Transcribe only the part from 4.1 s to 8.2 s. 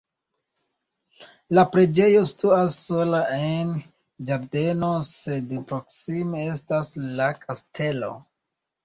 ĝardeno, sed proksime estas la kastelo.